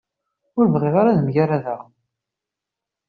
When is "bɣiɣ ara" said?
0.73-1.09